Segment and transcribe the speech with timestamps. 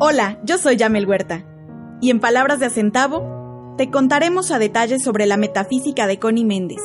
[0.00, 1.44] Hola, yo soy Yamel Huerta,
[2.00, 6.80] y en palabras de Acentavo, te contaremos a detalle sobre la metafísica de Connie Méndez.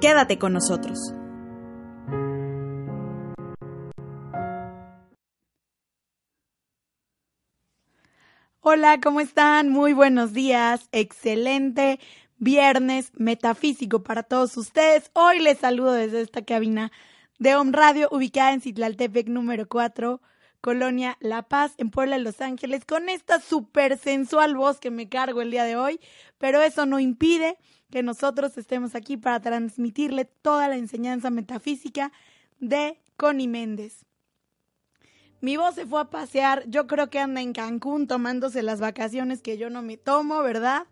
[0.00, 1.12] Quédate con nosotros.
[8.60, 9.70] Hola, ¿cómo están?
[9.70, 10.88] Muy buenos días.
[10.92, 11.98] Excelente
[12.40, 15.10] viernes metafísico para todos ustedes.
[15.12, 16.90] Hoy les saludo desde esta cabina
[17.38, 20.20] de Home Radio ubicada en Citlaltepec número 4
[20.62, 25.42] Colonia La Paz, en Puebla, Los Ángeles, con esta súper sensual voz que me cargo
[25.42, 26.00] el día de hoy,
[26.38, 27.56] pero eso no impide
[27.90, 32.10] que nosotros estemos aquí para transmitirle toda la enseñanza metafísica
[32.58, 34.06] de Connie Méndez.
[35.42, 39.40] Mi voz se fue a pasear, yo creo que anda en Cancún tomándose las vacaciones
[39.42, 40.86] que yo no me tomo, ¿verdad?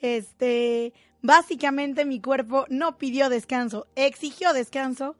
[0.00, 0.92] Este,
[1.22, 5.16] básicamente mi cuerpo no pidió descanso, exigió descanso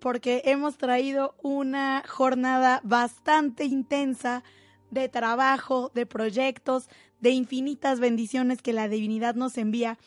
[0.00, 4.42] porque hemos traído una jornada bastante intensa
[4.90, 6.88] de trabajo, de proyectos,
[7.20, 9.98] de infinitas bendiciones que la divinidad nos envía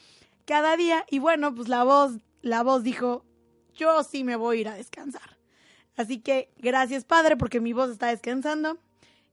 [0.46, 1.06] cada día.
[1.10, 3.24] Y bueno, pues la voz, la voz dijo,
[3.76, 5.38] yo sí me voy a ir a descansar.
[5.96, 8.80] Así que gracias Padre porque mi voz está descansando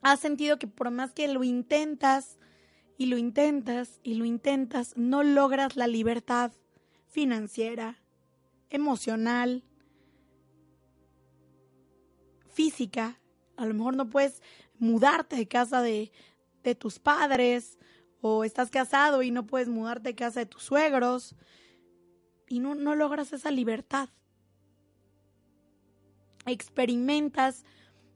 [0.03, 2.37] ¿Has sentido que por más que lo intentas,
[2.97, 6.51] y lo intentas y lo intentas, no logras la libertad
[7.07, 7.99] financiera,
[8.69, 9.63] emocional,
[12.49, 13.19] física.
[13.57, 14.41] A lo mejor no puedes
[14.77, 16.11] mudarte de casa de,
[16.63, 17.77] de tus padres
[18.21, 21.35] o estás casado y no puedes mudarte de casa de tus suegros
[22.47, 24.09] y no, no logras esa libertad.
[26.45, 27.65] Experimentas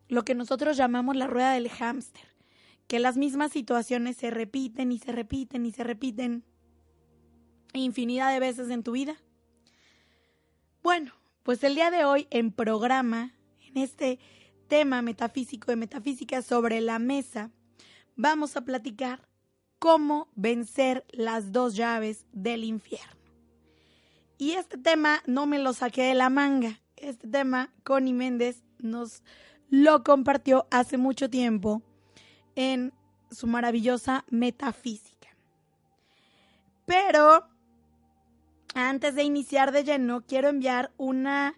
[0.07, 2.37] lo que nosotros llamamos la rueda del hámster
[2.87, 6.43] que las mismas situaciones se repiten y se repiten y se repiten
[7.73, 9.17] infinidad de veces en tu vida?
[10.81, 11.11] Bueno,
[11.43, 14.19] pues el día de hoy en programa, en este
[14.67, 17.51] tema metafísico de metafísica sobre la mesa,
[18.15, 19.27] vamos a platicar
[19.79, 23.17] cómo vencer las dos llaves del infierno.
[24.37, 26.79] Y este tema no me lo saqué de la manga.
[26.95, 29.23] Este tema Connie Méndez nos
[29.69, 31.81] lo compartió hace mucho tiempo
[32.55, 32.93] en
[33.31, 35.29] su maravillosa metafísica.
[36.85, 37.47] Pero
[38.73, 41.55] antes de iniciar de lleno, quiero enviar una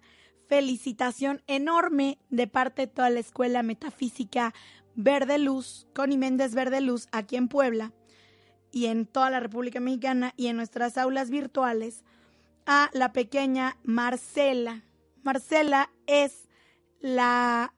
[0.48, 4.52] felicitación enorme de parte de toda la Escuela Metafísica
[4.96, 7.92] Verde Luz, Connie Méndez Verde Luz, aquí en Puebla
[8.72, 12.04] y en toda la República Mexicana y en nuestras aulas virtuales,
[12.66, 14.82] a la pequeña Marcela.
[15.22, 16.48] Marcela es
[17.00, 17.74] la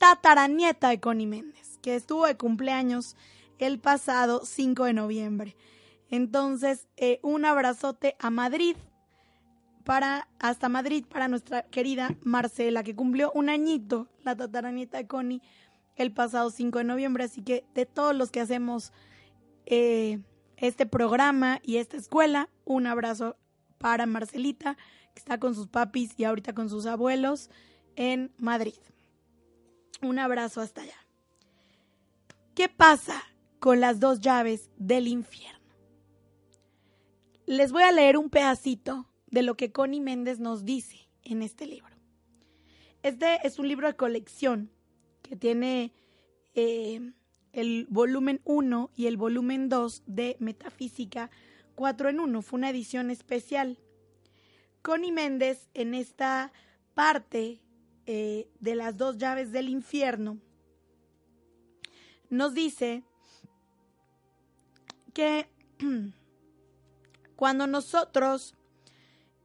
[0.00, 3.16] tataranieta de Connie Méndez que estuvo de cumpleaños
[3.58, 5.56] el pasado 5 de noviembre.
[6.08, 8.76] Entonces, eh, un abrazote a Madrid
[9.84, 15.42] para hasta Madrid para nuestra querida Marcela, que cumplió un añito, la tataranieta de Connie,
[15.96, 17.24] el pasado 5 de noviembre.
[17.24, 18.92] Así que de todos los que hacemos
[19.66, 20.20] eh,
[20.56, 23.36] este programa y esta escuela, un abrazo
[23.78, 24.76] para Marcelita,
[25.14, 27.50] que está con sus papis y ahorita con sus abuelos
[27.96, 28.74] en Madrid.
[30.02, 31.06] Un abrazo hasta allá.
[32.54, 33.22] ¿Qué pasa
[33.58, 35.60] con las dos llaves del infierno?
[37.46, 41.66] Les voy a leer un pedacito de lo que Connie Méndez nos dice en este
[41.66, 41.94] libro.
[43.02, 44.70] Este es un libro de colección
[45.22, 45.92] que tiene
[46.54, 47.12] eh,
[47.52, 51.30] el volumen 1 y el volumen 2 de Metafísica
[51.74, 52.42] 4 en 1.
[52.42, 53.78] Fue una edición especial.
[54.82, 56.52] Connie Méndez en esta
[56.94, 57.60] parte
[58.12, 60.40] eh, de las dos llaves del infierno
[62.28, 63.04] nos dice
[65.14, 65.48] que
[67.36, 68.56] cuando nosotros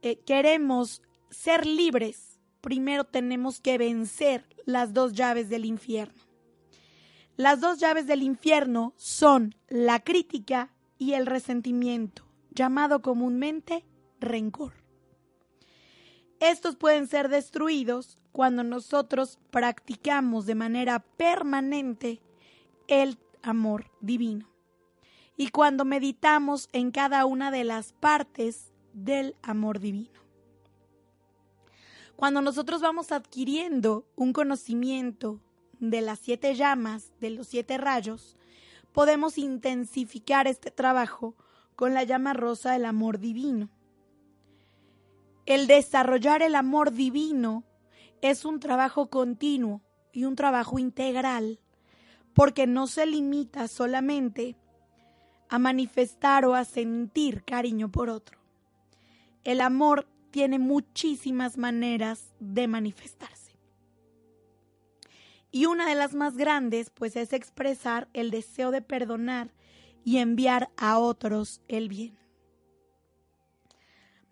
[0.02, 6.20] eh, queremos ser libres, primero tenemos que vencer las dos llaves del infierno.
[7.36, 13.84] Las dos llaves del infierno son la crítica y el resentimiento, llamado comúnmente
[14.18, 14.85] rencor.
[16.40, 22.20] Estos pueden ser destruidos cuando nosotros practicamos de manera permanente
[22.88, 24.48] el amor divino
[25.36, 30.20] y cuando meditamos en cada una de las partes del amor divino.
[32.16, 35.40] Cuando nosotros vamos adquiriendo un conocimiento
[35.80, 38.36] de las siete llamas, de los siete rayos,
[38.92, 41.34] podemos intensificar este trabajo
[41.76, 43.68] con la llama rosa del amor divino.
[45.46, 47.62] El desarrollar el amor divino
[48.20, 49.80] es un trabajo continuo
[50.12, 51.60] y un trabajo integral,
[52.34, 54.56] porque no se limita solamente
[55.48, 58.40] a manifestar o a sentir cariño por otro.
[59.44, 63.56] El amor tiene muchísimas maneras de manifestarse.
[65.52, 69.54] Y una de las más grandes, pues, es expresar el deseo de perdonar
[70.04, 72.25] y enviar a otros el bien.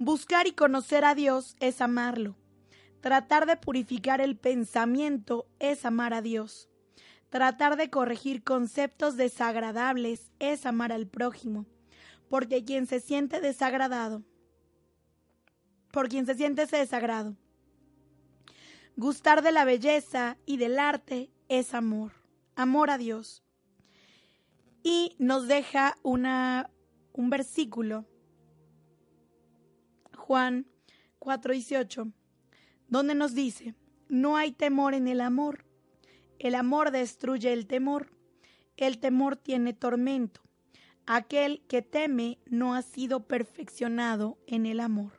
[0.04, 2.36] Buscar y conocer a Dios es amarlo.
[3.00, 6.68] Tratar de purificar el pensamiento es amar a Dios.
[7.30, 11.64] Tratar de corregir conceptos desagradables es amar al prójimo.
[12.28, 14.22] Porque quien se siente desagradado,
[15.90, 17.38] por quien se siente ese desagrado,
[18.96, 22.12] Gustar de la belleza y del arte es amor,
[22.56, 23.42] amor a Dios.
[24.82, 26.68] Y nos deja una,
[27.14, 28.04] un versículo,
[30.26, 30.66] Juan
[31.18, 32.10] 4:18,
[32.88, 33.74] donde nos dice,
[34.08, 35.66] no hay temor en el amor,
[36.38, 38.10] el amor destruye el temor,
[38.78, 40.40] el temor tiene tormento,
[41.04, 45.12] aquel que teme no ha sido perfeccionado en el amor.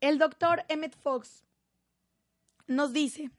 [0.00, 1.44] El doctor Emmett Fox
[2.66, 3.30] nos dice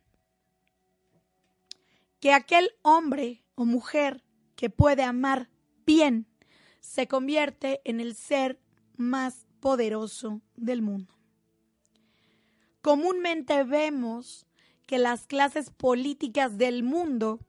[2.21, 4.23] que aquel hombre o mujer
[4.55, 5.49] que puede amar
[5.85, 6.27] bien
[6.83, 8.59] se convierte en el ser
[8.97, 11.15] más poderoso del mundo.
[12.81, 14.45] Comúnmente vemos
[14.85, 17.39] que las clases políticas del mundo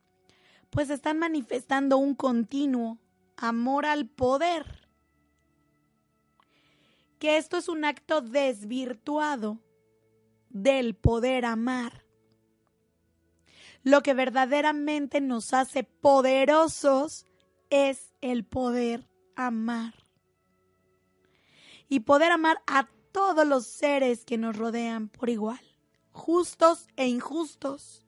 [0.70, 3.00] pues están manifestando un continuo
[3.36, 4.88] amor al poder
[7.18, 9.58] que esto es un acto desvirtuado
[10.50, 12.04] del poder amar.
[13.82, 17.26] Lo que verdaderamente nos hace poderosos
[17.70, 19.94] es el poder amar.
[21.88, 25.60] Y poder amar a todos los seres que nos rodean por igual,
[26.12, 28.04] justos e injustos.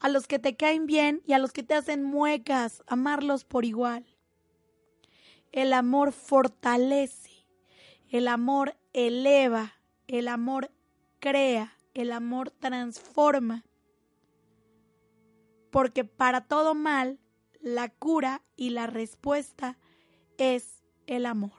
[0.00, 3.64] A los que te caen bien y a los que te hacen muecas, amarlos por
[3.64, 4.04] igual.
[5.52, 7.34] El amor fortalece
[8.14, 9.72] el amor eleva,
[10.06, 10.70] el amor
[11.18, 13.64] crea, el amor transforma.
[15.72, 17.18] Porque para todo mal,
[17.60, 19.78] la cura y la respuesta
[20.38, 21.52] es el amor.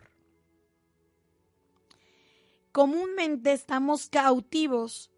[2.71, 5.11] Comúnmente estamos cautivos,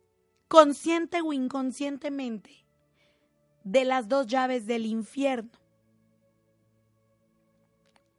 [0.48, 2.66] consciente o inconscientemente,
[3.64, 5.52] de las dos llaves del infierno.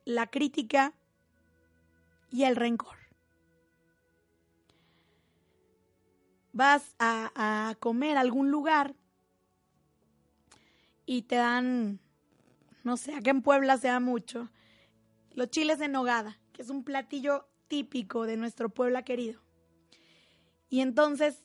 [0.04, 0.94] La crítica
[2.30, 2.98] y el rencor.
[6.58, 8.96] vas a, comer a algún lugar
[11.06, 12.00] y te dan,
[12.82, 14.50] no sé, acá en Puebla se da mucho,
[15.38, 19.40] los chiles en nogada, que es un platillo típico de nuestro Puebla querido.
[20.68, 21.44] Y entonces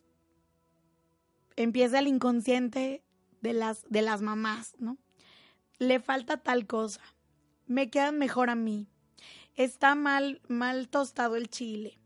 [1.55, 3.03] empieza el inconsciente
[3.41, 4.97] de las, de las mamás, ¿no?
[5.77, 7.01] Le falta tal cosa,
[7.67, 8.89] me quedan mejor a mí.
[9.53, 12.00] está mal, mal tostado el chile,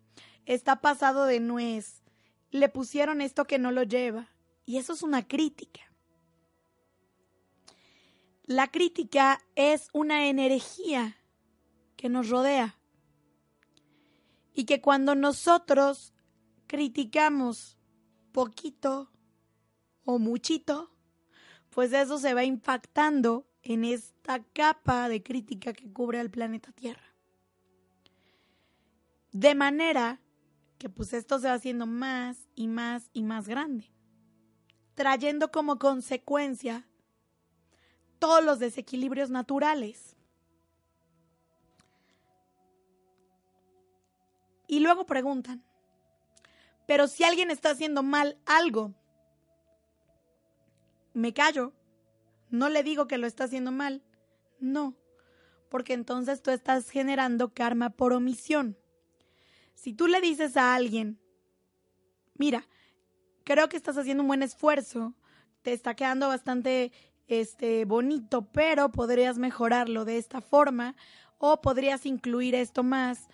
[0.46, 2.04] está pasado de nuez,
[2.52, 4.28] le pusieron esto que no lo lleva.
[4.66, 5.80] Y eso es una crítica.
[8.44, 11.17] La crítica es una energía
[11.98, 12.80] que nos rodea
[14.54, 16.14] y que cuando nosotros
[16.68, 17.78] criticamos
[18.32, 19.12] poquito
[20.06, 20.92] o muchito,
[21.70, 27.14] pues eso se va impactando en esta capa de crítica que cubre al planeta Tierra.
[29.32, 30.22] De manera
[30.78, 33.92] que pues esto se va haciendo más y más y más grande,
[34.96, 36.88] trayendo como consecuencia
[38.20, 40.17] todos los desequilibrios naturales.
[44.68, 45.64] Y luego preguntan,
[46.86, 48.94] pero si alguien está haciendo mal algo,
[51.14, 51.74] me callo,
[52.50, 54.04] no le digo que lo está haciendo mal,
[54.60, 54.96] no,
[55.70, 58.78] porque entonces tú estás generando karma por omisión.
[59.74, 61.20] Si tú le dices a alguien,
[62.36, 62.68] mira,
[63.44, 65.16] creo que estás haciendo un buen esfuerzo,
[65.62, 66.92] te está quedando bastante
[67.28, 70.96] este bonito, pero podrías mejorarlo de esta forma
[71.38, 73.28] o podrías incluir esto más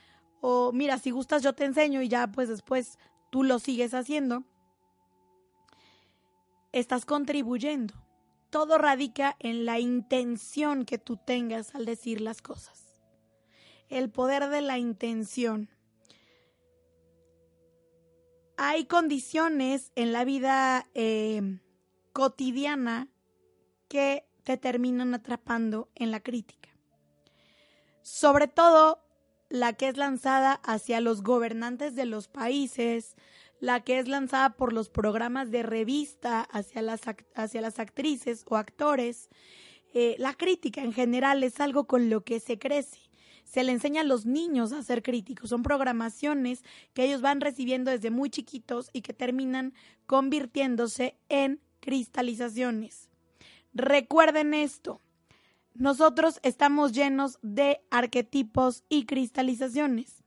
[0.45, 4.43] o mira, si gustas yo te enseño y ya pues después tú lo sigues haciendo.
[6.73, 7.93] Estás contribuyendo.
[8.49, 12.83] Todo radica en la intención que tú tengas al decir las cosas.
[13.87, 15.69] El poder de la intención
[18.57, 21.57] hay condiciones en la vida eh,
[22.11, 23.07] cotidiana
[23.87, 26.67] que te terminan atrapando en la crítica.
[28.01, 29.02] Sobre todo
[29.53, 33.15] la que es lanzada hacia los gobernantes de los países,
[33.59, 37.01] la que es lanzada por los programas de revista hacia las,
[37.35, 39.29] hacia las actrices o actores.
[39.93, 42.97] Eh, la crítica en general es algo con lo que se crece
[43.43, 45.51] se le enseña a los niños a ser críticos.
[45.51, 46.63] Son programaciones
[46.95, 49.75] que ellos van recibiendo desde muy chiquitos y que terminan
[50.07, 53.09] convirtiéndose en cristalizaciones.
[53.75, 55.01] Recuerden esto.
[55.75, 60.23] Nosotros estamos llenos de arquetipos y cristalizaciones.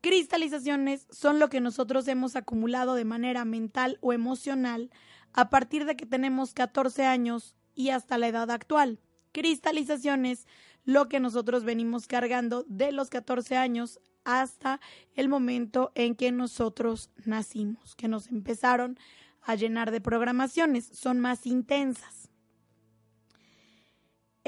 [0.00, 4.90] Cristalizaciones son lo que nosotros hemos acumulado de manera mental o emocional
[5.34, 8.98] a partir de que tenemos 14 años y hasta la edad actual.
[9.32, 10.46] Cristalizaciones
[10.84, 14.80] lo que nosotros venimos cargando de los 14 años hasta
[15.14, 18.98] el momento en que nosotros nacimos, que nos empezaron
[19.42, 22.30] a llenar de programaciones, son más intensas.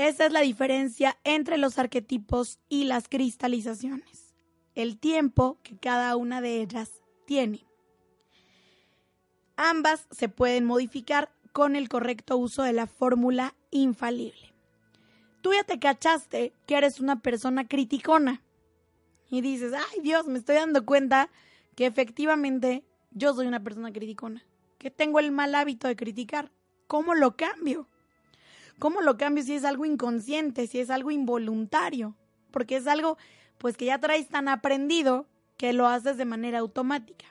[0.00, 4.34] Esa es la diferencia entre los arquetipos y las cristalizaciones,
[4.74, 6.90] el tiempo que cada una de ellas
[7.26, 7.66] tiene.
[9.56, 14.50] Ambas se pueden modificar con el correcto uso de la fórmula infalible
[15.40, 18.42] tú ya te cachaste que eres una persona criticona.
[19.28, 21.30] Y dices, ay Dios, me estoy dando cuenta
[21.76, 24.44] que efectivamente yo soy una persona criticona,
[24.78, 26.50] que tengo el mal hábito de criticar.
[26.86, 27.88] ¿Cómo lo cambio?
[28.80, 32.16] ¿Cómo lo cambio si es algo inconsciente, si es algo involuntario?
[32.50, 33.18] Porque es algo
[33.58, 35.26] pues que ya traes tan aprendido
[35.58, 37.26] que lo haces de manera automática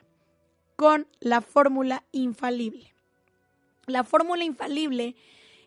[0.76, 2.94] con la fórmula infalible.
[3.86, 5.16] La fórmula infalible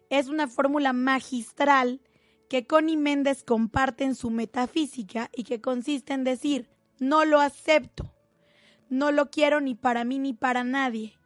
[0.09, 1.99] es una fórmula magistral
[2.49, 8.13] que Connie Méndez comparte en su metafísica y que consiste en decir, no lo acepto,
[8.87, 11.17] no lo quiero ni para mí ni para nadie,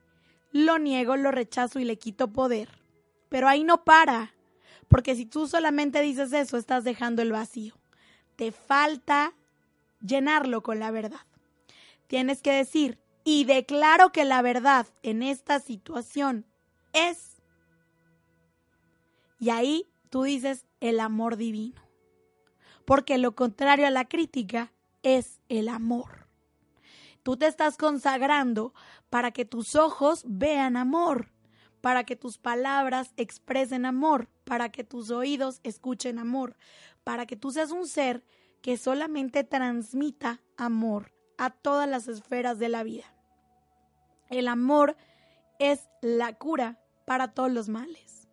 [0.51, 2.69] lo niego, lo rechazo y le quito poder.
[3.29, 4.33] Pero ahí no para,
[4.87, 7.75] porque si tú solamente dices eso, estás dejando el vacío.
[8.35, 9.33] Te falta
[10.01, 11.21] llenarlo con la verdad.
[12.07, 16.45] Tienes que decir, y declaro que la verdad en esta situación
[16.93, 17.41] es...
[19.39, 21.81] Y ahí tú dices el amor divino.
[22.85, 24.71] Porque lo contrario a la crítica
[25.03, 26.27] es el amor.
[27.21, 28.73] Tú te estás consagrando
[29.09, 31.29] para que tus ojos vean amor,
[31.87, 36.57] para que tus palabras expresen amor, para que tus oídos escuchen amor,
[37.05, 38.25] para que tú seas un ser
[38.61, 43.05] que solamente transmita amor a todas las esferas de la vida.
[44.29, 44.97] El amor
[45.59, 48.27] es la cura para todos los males.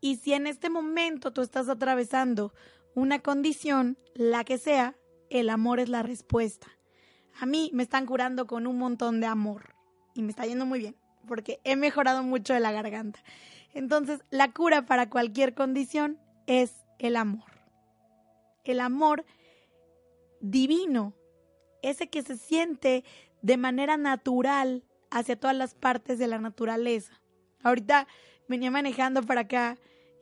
[0.00, 2.54] Y si en este momento tú estás atravesando
[2.94, 4.96] una condición, la que sea,
[5.28, 6.68] el amor es la respuesta.
[7.38, 9.74] A mí me están curando con un montón de amor
[10.14, 10.96] y me está yendo muy bien
[11.26, 13.22] porque he mejorado mucho de la garganta.
[13.74, 17.44] Entonces, la cura para cualquier condición es el amor.
[18.64, 19.24] El amor
[20.40, 21.14] divino,
[21.82, 23.04] ese que se siente
[23.42, 27.20] de manera natural hacia todas las partes de la naturaleza.
[27.62, 28.06] Ahorita
[28.48, 29.76] venía manejando para acá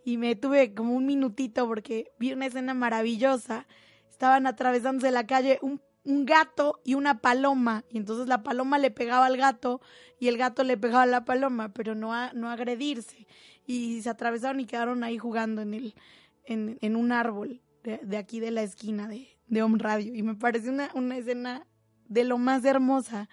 [0.04, 3.66] y me tuve como un minutito porque vi una escena maravillosa.
[4.10, 7.84] estaban atravesándose la calle un, un gato y una paloma.
[7.90, 9.80] Y entonces la paloma le pegaba al gato
[10.20, 13.26] y el gato le pegaba a la paloma, pero no, a, no agredirse.
[13.66, 15.94] Y se atravesaron y quedaron ahí jugando en, el,
[16.44, 20.14] en, en un árbol de, aquí de la esquina de, de Home Radio.
[20.14, 21.66] Y me parece una, una escena
[22.08, 23.28] de lo más hermosa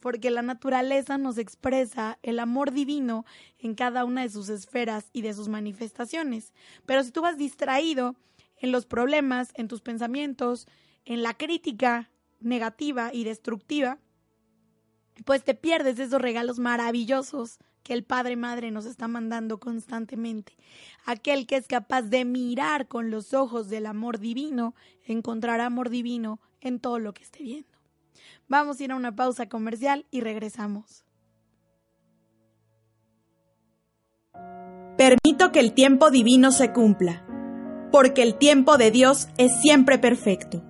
[0.00, 3.26] porque la naturaleza nos expresa el amor divino
[3.58, 6.54] en cada una de sus esferas y de sus manifestaciones.
[6.86, 8.16] Pero si tú vas distraído
[8.56, 10.66] en los problemas, en tus pensamientos,
[11.04, 13.98] en la crítica negativa y destructiva,
[15.24, 20.56] pues te pierdes esos regalos maravillosos que el Padre Madre nos está mandando constantemente.
[21.06, 24.74] Aquel que es capaz de mirar con los ojos del amor divino,
[25.06, 27.68] encontrará amor divino en todo lo que esté viendo.
[28.48, 31.04] Vamos a ir a una pausa comercial y regresamos.
[34.96, 37.24] Permito que el tiempo divino se cumpla,
[37.90, 40.69] porque el tiempo de Dios es siempre perfecto.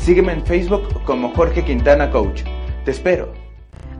[0.00, 2.42] Sígueme en Facebook como Jorge Quintana Coach.
[2.86, 3.34] Te espero.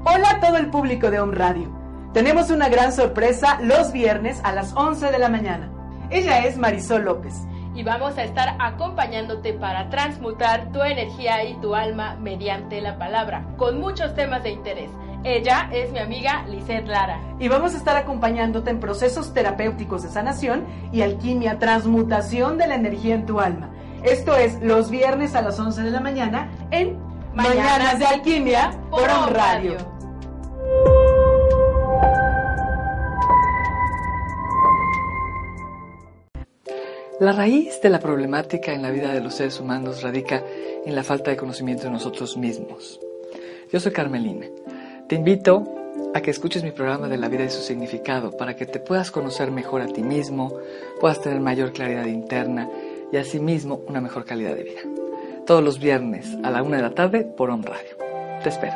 [0.02, 1.70] Hola a todo el público de Home Radio.
[2.14, 5.70] Tenemos una gran sorpresa los viernes a las 11 de la mañana.
[6.08, 7.34] Ella es Marisol López.
[7.74, 13.44] Y vamos a estar acompañándote para transmutar tu energía y tu alma mediante la palabra,
[13.58, 14.90] con muchos temas de interés.
[15.22, 17.20] Ella es mi amiga Lizeth Lara.
[17.38, 22.76] Y vamos a estar acompañándote en procesos terapéuticos de sanación y alquimia, transmutación de la
[22.76, 23.68] energía en tu alma.
[24.02, 26.98] Esto es los viernes a las 11 de la mañana en
[27.34, 29.76] Mañanas, de Alquimia por On Radio.
[37.20, 40.42] La raíz de la problemática en la vida de los seres humanos radica
[40.86, 42.98] en la falta de conocimiento de nosotros mismos.
[43.70, 44.46] Yo soy Carmelina.
[45.08, 45.64] Te invito
[46.14, 49.10] a que escuches mi programa de la vida y su significado para que te puedas
[49.10, 50.56] conocer mejor a ti mismo,
[50.98, 52.70] puedas tener mayor claridad interna
[53.12, 54.80] y asimismo una mejor calidad de vida.
[55.46, 57.96] Todos los viernes a la una de la tarde por On Radio.
[58.42, 58.74] Te espero.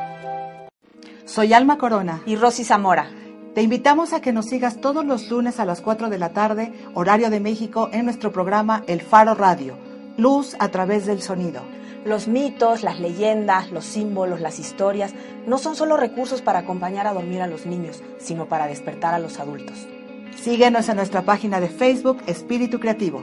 [1.24, 3.10] Soy Alma Corona y Rosy Zamora.
[3.54, 6.72] Te invitamos a que nos sigas todos los lunes a las 4 de la tarde,
[6.94, 9.76] horario de México, en nuestro programa El Faro Radio,
[10.16, 11.62] Luz a través del sonido.
[12.04, 15.14] Los mitos, las leyendas, los símbolos, las historias
[15.46, 19.18] no son solo recursos para acompañar a dormir a los niños, sino para despertar a
[19.18, 19.86] los adultos.
[20.36, 23.22] Síguenos en nuestra página de Facebook Espíritu Creativo.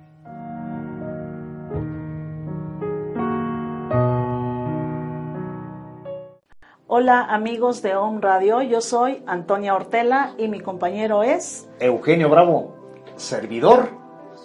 [6.93, 12.75] Hola amigos de Home Radio, yo soy Antonia Ortela y mi compañero es Eugenio Bravo,
[13.15, 13.89] servidor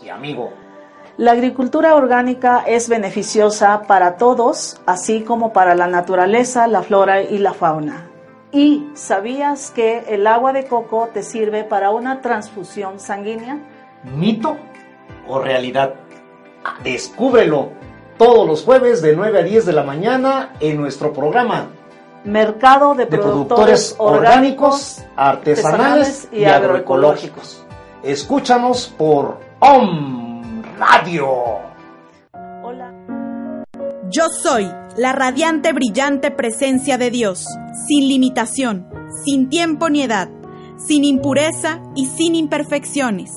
[0.03, 0.53] y amigo.
[1.17, 7.39] La agricultura orgánica es beneficiosa para todos, así como para la naturaleza, la flora y
[7.39, 8.11] la fauna.
[8.53, 13.59] ¿Y sabías que el agua de coco te sirve para una transfusión sanguínea?
[14.05, 14.57] ¿Mito
[15.27, 15.95] o realidad?
[16.85, 17.73] Descúbrelo
[18.19, 21.69] todos los jueves de 9 a 10 de la mañana en nuestro programa
[22.25, 27.65] Mercado de, de productores, productores, orgánicos, artesanales, y, agroecológicos.
[28.03, 31.29] Escúchanos por OM Radio.
[32.65, 32.93] Hola.
[34.11, 37.47] Yo soy la radiante, brillante presencia de Dios,
[37.87, 38.89] sin limitación,
[39.25, 40.29] sin tiempo ni edad,
[40.79, 43.31] sin impureza y sin imperfecciones.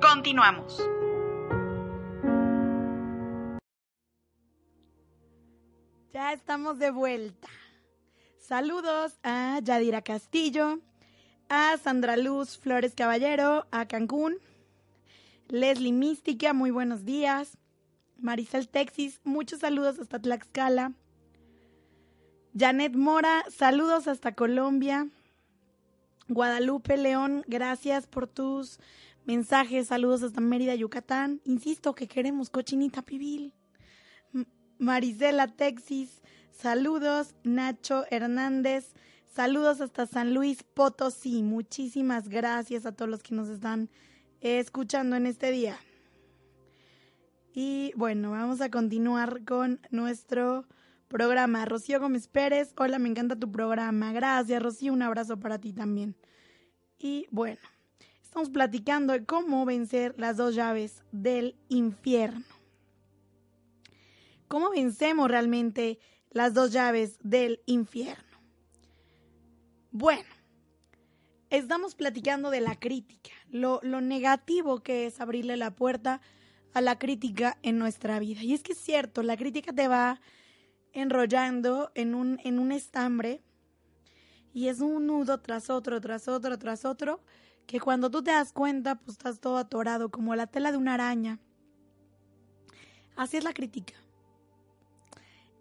[0.00, 0.82] Continuamos.
[6.16, 7.46] Ya estamos de vuelta.
[8.38, 10.80] Saludos a Yadira Castillo,
[11.50, 14.38] a Sandra Luz Flores Caballero, a Cancún,
[15.48, 17.58] Leslie Mística, muy buenos días,
[18.16, 20.94] Maricel Texis, muchos saludos hasta Tlaxcala,
[22.58, 25.10] Janet Mora, saludos hasta Colombia,
[26.28, 28.80] Guadalupe León, gracias por tus
[29.26, 33.52] mensajes, saludos hasta Mérida, Yucatán, insisto que queremos cochinita pibil,
[34.78, 36.22] Marisela Texis,
[36.56, 38.94] Saludos, Nacho Hernández.
[39.26, 41.42] Saludos hasta San Luis Potosí.
[41.42, 43.90] Muchísimas gracias a todos los que nos están
[44.40, 45.76] escuchando en este día.
[47.52, 50.64] Y bueno, vamos a continuar con nuestro
[51.08, 51.66] programa.
[51.66, 54.14] Rocío Gómez Pérez, hola, me encanta tu programa.
[54.14, 56.16] Gracias, Rocío, un abrazo para ti también.
[56.98, 57.60] Y bueno,
[58.22, 62.55] estamos platicando de cómo vencer las dos llaves del infierno.
[64.48, 65.98] ¿Cómo vencemos realmente
[66.30, 68.24] las dos llaves del infierno?
[69.90, 70.28] Bueno,
[71.50, 76.20] estamos platicando de la crítica, lo, lo negativo que es abrirle la puerta
[76.74, 78.42] a la crítica en nuestra vida.
[78.42, 80.20] Y es que es cierto, la crítica te va
[80.92, 83.42] enrollando en un, en un estambre
[84.52, 87.20] y es un nudo tras otro, tras otro, tras otro,
[87.66, 90.94] que cuando tú te das cuenta, pues estás todo atorado, como la tela de una
[90.94, 91.40] araña.
[93.16, 93.94] Así es la crítica.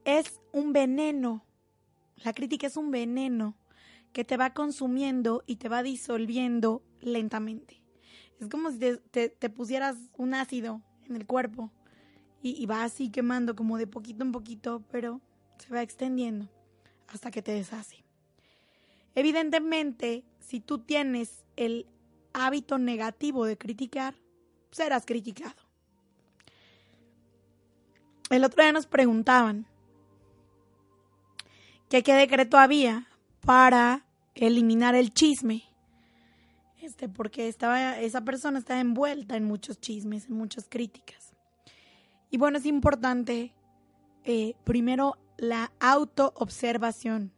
[0.05, 1.43] Es un veneno.
[2.23, 3.55] La crítica es un veneno
[4.13, 7.81] que te va consumiendo y te va disolviendo lentamente.
[8.39, 11.71] Es como si te, pusieras un ácido en el cuerpo
[12.41, 15.21] y, va así quemando como de poquito en poquito, pero
[15.57, 16.47] se va extendiendo
[17.07, 18.05] hasta que te deshace.
[19.15, 21.87] Evidentemente, si tú tienes el
[22.33, 24.13] hábito negativo de criticar,
[24.69, 25.55] serás criticado.
[28.29, 29.65] El otro día nos preguntaban
[31.89, 33.07] que qué decreto había
[33.41, 35.63] para eliminar el chisme.
[36.81, 41.33] Este, porque estaba, esa persona estaba envuelta en muchos chismes, en muchas críticas.
[42.29, 43.53] Y bueno, es importante
[44.23, 47.31] eh, primero la autoobservación,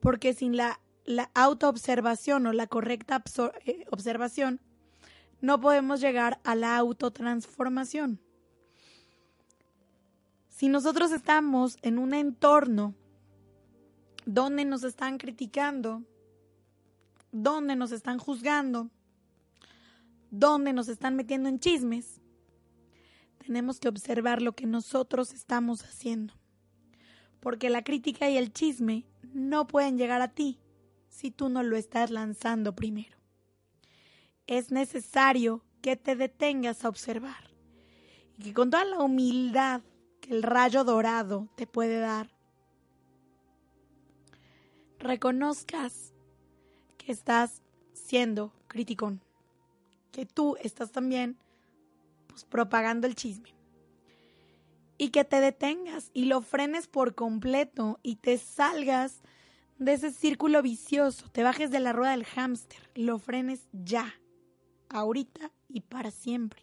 [0.00, 3.22] porque sin la, la autoobservación o la correcta
[3.66, 4.60] eh, observación,
[5.40, 8.20] no podemos llegar a la autotransformación.
[10.48, 12.94] Si nosotros estamos en un entorno
[14.24, 16.02] donde nos están criticando,
[17.30, 18.90] dónde nos están juzgando,
[20.30, 22.20] dónde nos están metiendo en chismes,
[23.38, 26.34] tenemos que observar lo que nosotros estamos haciendo.
[27.40, 29.04] Porque la crítica y el chisme
[29.34, 30.60] no pueden llegar a ti
[31.08, 33.18] si tú no lo estás lanzando primero.
[34.46, 37.50] Es necesario que te detengas a observar
[38.38, 39.82] y que con toda la humildad
[40.20, 42.31] que el rayo dorado te puede dar,
[45.02, 46.12] reconozcas
[46.96, 47.62] que estás
[47.92, 49.20] siendo criticón,
[50.12, 51.36] que tú estás también
[52.28, 53.50] pues, propagando el chisme.
[54.98, 59.20] Y que te detengas y lo frenes por completo y te salgas
[59.78, 64.14] de ese círculo vicioso, te bajes de la rueda del hámster, lo frenes ya,
[64.88, 66.62] ahorita y para siempre.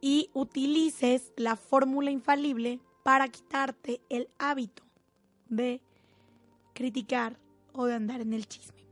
[0.00, 4.84] Y utilices la fórmula infalible para quitarte el hábito
[5.48, 5.80] de
[6.76, 7.40] criticar
[7.72, 8.86] o de andar en el chisme.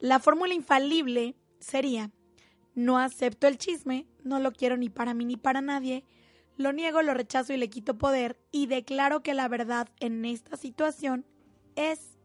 [0.00, 2.10] La fórmula infalible sería,
[2.74, 6.04] no acepto el chisme, no lo quiero ni para mí ni para nadie,
[6.56, 10.56] lo niego, lo rechazo y le quito poder y declaro que la verdad en esta
[10.56, 11.24] situación
[11.76, 12.18] es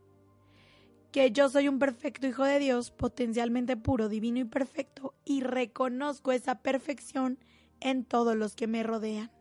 [1.12, 6.32] que yo soy un perfecto hijo de Dios, potencialmente puro, divino y perfecto, y reconozco
[6.32, 7.40] esa perfección
[7.80, 9.37] en todos los que me rodean.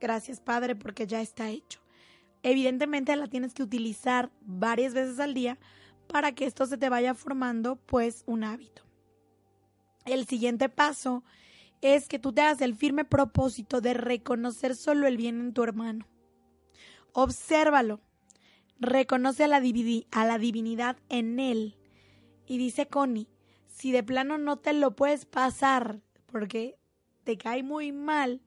[0.00, 1.80] Gracias Padre porque ya está hecho.
[2.42, 5.58] Evidentemente la tienes que utilizar varias veces al día
[6.06, 8.82] para que esto se te vaya formando pues un hábito.
[10.06, 11.22] El siguiente paso
[11.82, 15.62] es que tú te hagas el firme propósito de reconocer solo el bien en tu
[15.62, 16.06] hermano.
[17.12, 18.00] Obsérvalo.
[18.78, 19.62] Reconoce a la,
[20.10, 21.76] a la divinidad en él.
[22.46, 23.28] Y dice Connie,
[23.66, 26.78] si de plano no te lo puedes pasar porque
[27.24, 28.40] te cae muy mal,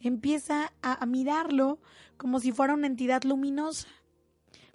[0.00, 1.80] empieza a, mirarlo
[2.16, 3.88] como si fuera una entidad luminosa.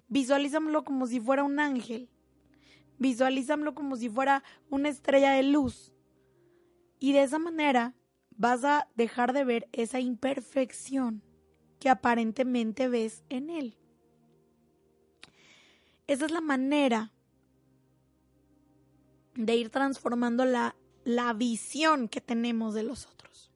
[0.08, 2.08] Visualízamelo como si fuera un ángel.
[2.98, 5.92] Visualízamelo como si fuera una estrella de luz.
[6.98, 7.94] Y de esa manera
[8.36, 11.22] vas a dejar de ver esa imperfección
[11.78, 13.76] que aparentemente ves en él.
[16.06, 17.12] Esa es la manera
[19.34, 23.51] de ir transformando la, la visión que tenemos de los otros.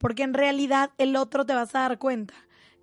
[0.00, 2.32] Porque en realidad el otro te vas a dar cuenta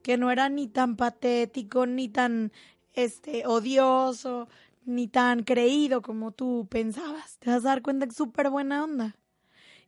[0.04, 2.52] que no era ni tan patético, ni tan
[2.94, 4.48] este odioso,
[4.86, 7.40] ni tan creído como tú pensabas.
[7.40, 9.18] Te vas a dar cuenta que es súper buena onda.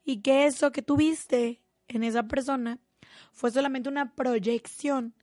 [0.04, 2.80] Y que eso que tuviste en esa persona
[3.32, 5.14] fue solamente una proyección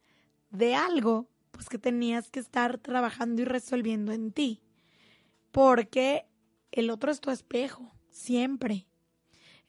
[0.50, 4.62] de algo pues que tenías que estar trabajando y resolviendo en ti.
[5.50, 6.28] Porque
[6.70, 8.86] el otro es tu espejo, siempre.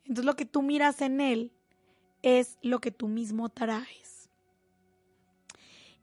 [0.03, 1.56] Entonces lo que tú miras en él
[2.21, 4.29] es lo que tú mismo traes.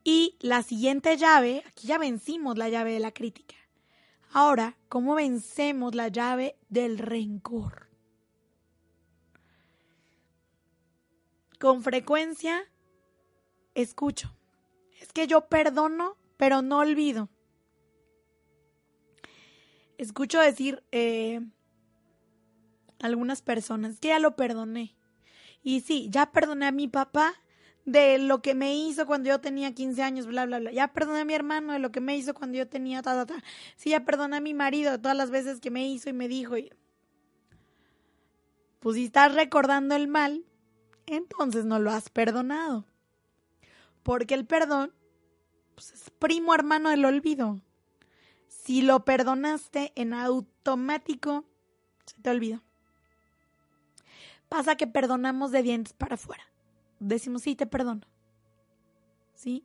[0.03, 3.57] Y la siguiente llave, aquí ya vencimos la llave de la crítica.
[4.33, 7.89] Ahora, ¿cómo vencemos la llave del rencor?
[11.59, 12.65] Con frecuencia
[13.75, 14.37] escucho,
[15.01, 17.31] es que yo perdono, pero no olvido.
[19.97, 21.41] Escucho decir eh,
[23.01, 24.97] algunas personas que ya lo perdoné.
[25.65, 27.35] Y sí, ya perdoné a mi papá
[27.87, 30.71] de lo que me hizo cuando yo tenía 15 años, bla, bla, bla.
[30.71, 33.27] Ya perdoné a mi hermano de lo que me hizo cuando yo tenía ta, ta,
[33.27, 33.43] ta.
[33.77, 36.29] Sí, ya perdoné a mi marido de todas las veces que me hizo y me
[36.29, 36.55] dijo.
[38.79, 40.45] Pues si estás recordando el mal,
[41.07, 42.85] entonces no lo has perdonado.
[44.03, 44.93] Porque el perdón
[45.75, 47.63] pues, es primo hermano del olvido.
[48.49, 51.45] Si lo perdonaste en automático,
[52.05, 52.63] se te olvidó.
[54.49, 56.45] Pasa que perdonamos de dientes para afuera.
[57.01, 58.03] Decimos, sí, te perdono.
[59.35, 59.65] ¿Sí?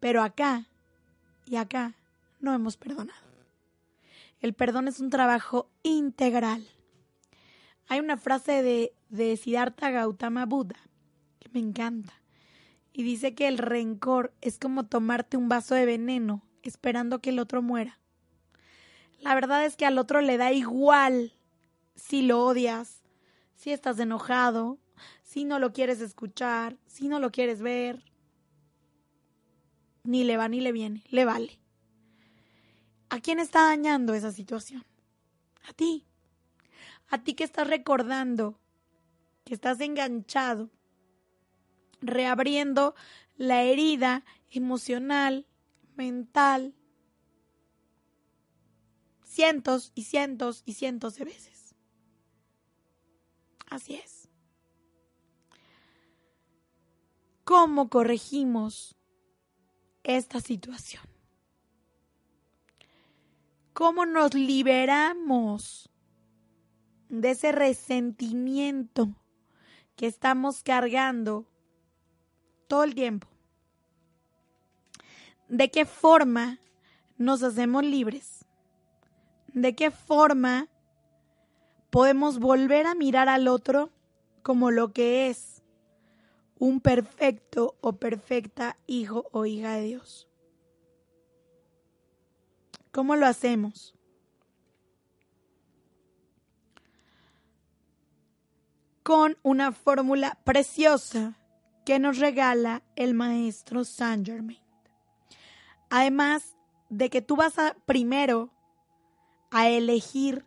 [0.00, 0.66] Pero acá
[1.46, 1.94] y acá
[2.40, 3.28] no hemos perdonado.
[4.40, 6.66] El perdón es un trabajo integral.
[7.88, 10.76] Hay una frase de, de Siddhartha Gautama Buda
[11.38, 12.12] que me encanta.
[12.92, 17.38] Y dice que el rencor es como tomarte un vaso de veneno esperando que el
[17.38, 17.98] otro muera.
[19.20, 21.32] La verdad es que al otro le da igual
[21.94, 22.97] si lo odias,
[23.58, 24.78] si estás enojado,
[25.24, 28.04] si no lo quieres escuchar, si no lo quieres ver.
[30.04, 31.58] Ni le va ni le viene, le vale.
[33.10, 34.86] ¿A quién está dañando esa situación?
[35.68, 36.06] A ti.
[37.08, 38.60] A ti que estás recordando,
[39.44, 40.70] que estás enganchado,
[42.00, 42.94] reabriendo
[43.36, 45.48] la herida emocional,
[45.96, 46.76] mental,
[49.24, 51.57] cientos y cientos y cientos de veces.
[53.70, 54.28] Así es.
[57.44, 58.96] ¿Cómo corregimos
[60.02, 61.02] esta situación?
[63.72, 65.88] ¿Cómo nos liberamos
[67.08, 69.14] de ese resentimiento
[69.96, 71.46] que estamos cargando
[72.66, 73.28] todo el tiempo?
[75.48, 76.58] ¿De qué forma
[77.16, 78.44] nos hacemos libres?
[79.54, 80.68] ¿De qué forma
[81.90, 83.90] podemos volver a mirar al otro
[84.42, 85.62] como lo que es
[86.58, 90.28] un perfecto o perfecta hijo o hija de Dios?
[92.92, 93.94] ¿Cómo lo hacemos?
[99.02, 101.36] Con una fórmula preciosa
[101.84, 104.60] que nos regala el maestro Saint Germain.
[105.90, 106.56] Además
[106.90, 108.50] de que tú vas a primero
[109.50, 110.44] a elegir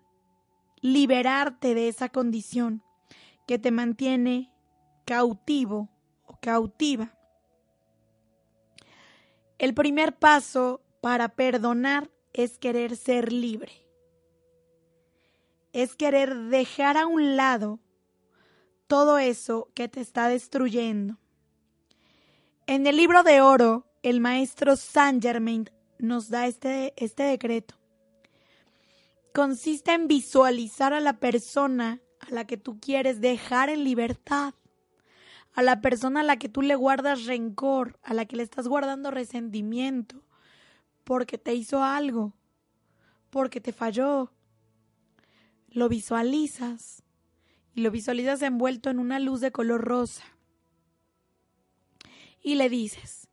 [0.81, 2.83] liberarte de esa condición
[3.47, 4.51] que te mantiene
[5.05, 5.89] cautivo
[6.25, 7.15] o cautiva.
[9.57, 13.71] El primer paso para perdonar es querer ser libre.
[15.73, 17.79] Es querer dejar a un lado
[18.87, 21.17] todo eso que te está destruyendo.
[22.67, 27.80] En el libro de oro, el maestro Saint Germain nos da este, este decreto
[29.33, 34.53] consiste en visualizar a la persona a la que tú quieres dejar en libertad,
[35.53, 38.67] a la persona a la que tú le guardas rencor, a la que le estás
[38.67, 40.23] guardando resentimiento,
[41.03, 42.33] porque te hizo algo,
[43.29, 44.31] porque te falló.
[45.69, 47.03] Lo visualizas
[47.73, 50.23] y lo visualizas envuelto en una luz de color rosa.
[52.43, 53.29] Y le dices,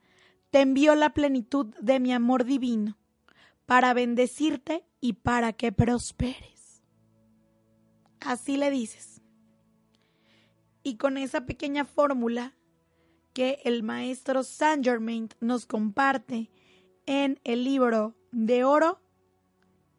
[0.51, 2.99] te envío la plenitud de mi amor divino
[3.67, 6.83] para bendecirte y para que prosperes.
[8.21, 9.21] Así le dices.
[10.83, 12.55] Y con esa pequeña fórmula
[13.33, 16.51] que el maestro Saint Germain nos comparte
[17.07, 19.01] en el libro de oro,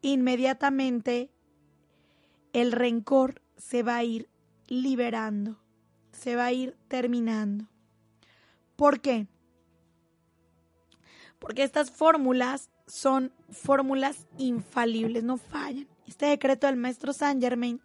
[0.02, 1.32] inmediatamente
[2.52, 4.28] el rencor se va a ir
[4.66, 5.60] liberando,
[6.12, 7.68] se va a ir terminando.
[8.76, 9.26] ¿Por qué?
[11.38, 15.86] Porque estas fórmulas son fórmulas infalibles, no fallan.
[16.06, 17.80] Este decreto del maestro Saint Germain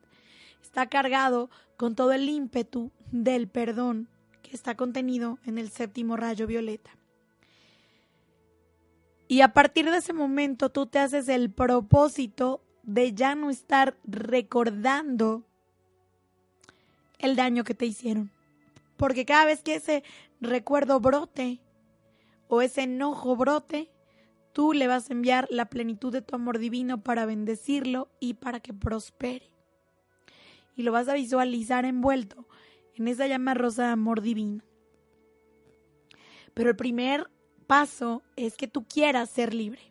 [0.61, 4.09] está cargado con todo el ímpetu del perdón
[4.41, 6.91] que está contenido en el séptimo rayo violeta.
[9.27, 13.97] Y a partir de ese momento tú te haces el propósito de ya no estar
[14.03, 15.43] recordando
[17.19, 18.31] el daño que te hicieron.
[18.97, 20.03] Porque cada vez que ese
[20.41, 21.59] recuerdo brote
[22.47, 23.89] o ese enojo brote,
[24.55, 28.61] Tú le vas a enviar la plenitud de tu amor divino para bendecirlo y para
[28.61, 29.51] que prospere.
[30.77, 32.47] Y lo vas a visualizar envuelto
[32.93, 34.63] en esa llama rosa de amor divino.
[36.53, 37.29] Pero el primer
[37.67, 39.81] paso es que tú quieras ser libre.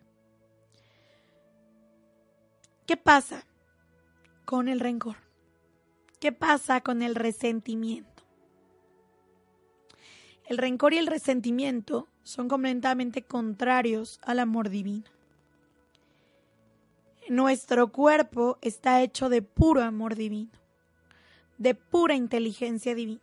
[2.87, 3.45] ¿Qué pasa
[4.45, 5.17] con el rencor?
[6.19, 8.23] ¿Qué pasa con el resentimiento?
[10.47, 15.05] El rencor y el resentimiento son completamente contrarios al amor divino.
[17.29, 20.51] Nuestro cuerpo está hecho de puro amor divino,
[21.59, 23.21] de pura inteligencia divina.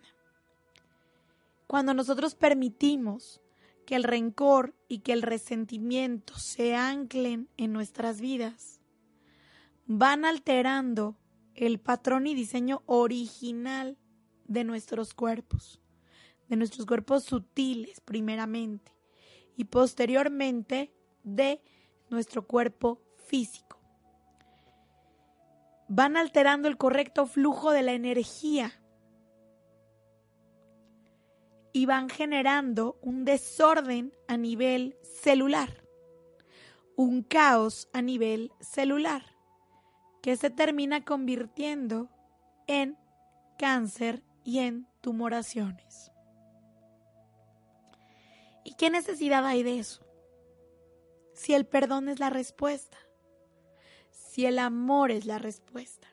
[1.66, 3.40] Cuando nosotros permitimos
[3.86, 8.80] que el rencor y que el resentimiento se anclen en nuestras vidas,
[9.86, 11.16] van alterando
[11.56, 13.98] el patrón y diseño original
[14.46, 15.80] de nuestros cuerpos,
[16.48, 18.91] de nuestros cuerpos sutiles primeramente
[19.56, 21.62] y posteriormente de
[22.10, 23.80] nuestro cuerpo físico.
[25.88, 28.72] Van alterando el correcto flujo de la energía
[31.72, 35.84] y van generando un desorden a nivel celular,
[36.96, 39.24] un caos a nivel celular,
[40.22, 42.08] que se termina convirtiendo
[42.66, 42.96] en
[43.58, 46.11] cáncer y en tumoraciones.
[48.64, 50.04] ¿Y qué necesidad hay de eso?
[51.34, 52.98] Si el perdón es la respuesta,
[54.10, 56.08] si el amor es la respuesta.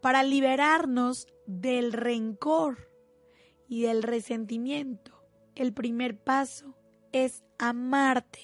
[0.00, 2.90] Para liberarnos del rencor,
[3.70, 5.12] y del resentimiento,
[5.54, 6.74] el primer paso
[7.12, 8.40] es amarte.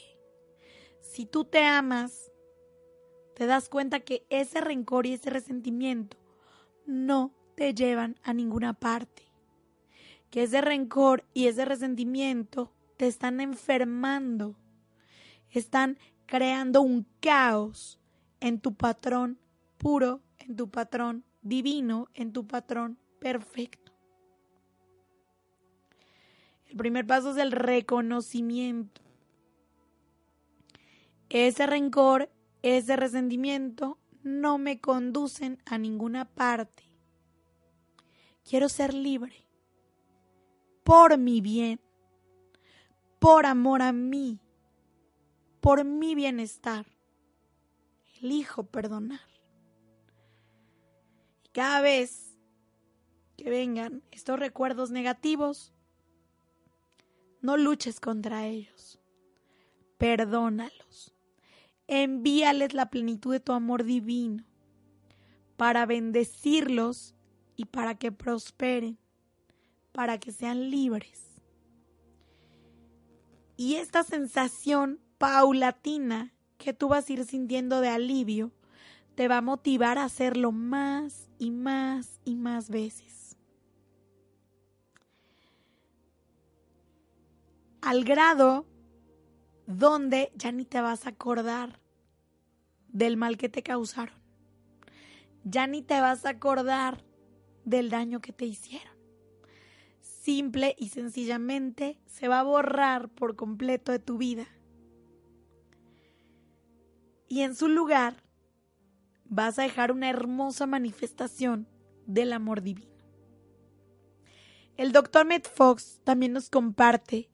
[1.01, 2.31] Si tú te amas,
[3.35, 6.17] te das cuenta que ese rencor y ese resentimiento
[6.87, 9.26] no te llevan a ninguna parte.
[10.37, 14.55] Que ese rencor y ese resentimiento te están enfermando.
[15.49, 17.99] Están creando un caos
[18.41, 19.39] en tu patrón
[19.79, 23.95] puro, en tu patrón divino, en tu patrón perfecto.
[26.67, 29.01] El primer paso es el reconocimiento.
[31.31, 32.29] Ese rencor,
[32.61, 36.83] ese resentimiento no me conducen a ninguna parte.
[38.45, 39.46] Quiero ser libre.
[40.87, 41.81] Por mi bien.
[43.19, 44.39] Por amor a mí.
[45.61, 46.87] Por mi bienestar.
[48.23, 49.29] Elijo perdonar.
[51.43, 52.39] Y cada vez
[53.37, 55.73] que vengan estos recuerdos negativos,
[57.41, 59.01] no luches contra ellos.
[59.99, 61.13] Perdónalos.
[61.89, 64.45] Envíales la plenitud de tu amor divino
[65.57, 67.17] para bendecirlos
[67.57, 69.01] y para que prosperen,
[69.97, 71.23] para que sean libres.
[73.57, 78.53] Y esta sensación paulatina que tú vas a ir sintiendo de alivio
[79.15, 83.17] te va a motivar a hacerlo más y más y más veces.
[87.87, 88.67] al grado
[89.69, 91.79] donde ya ni te vas a acordar
[92.89, 94.19] del mal que te causaron.
[95.45, 97.05] Ya ni te vas a acordar
[97.65, 98.96] del daño que te hicieron.
[100.27, 104.49] Simple y sencillamente se va a borrar por completo de tu vida.
[107.29, 108.25] Y en su lugar
[109.25, 111.69] vas a dejar una hermosa manifestación
[112.07, 112.91] del amor divino.
[114.77, 117.31] El doctor Matt Fox también nos comparte